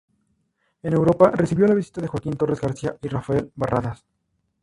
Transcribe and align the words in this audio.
En 0.81 0.93
Europa 0.93 1.29
recibió 1.29 1.67
la 1.67 1.75
visita 1.75 2.01
de 2.01 2.07
Joaquín 2.07 2.33
Torres 2.35 2.59
García 2.59 2.97
y 3.03 3.07
Rafael 3.07 3.51
Barradas. 3.53 4.03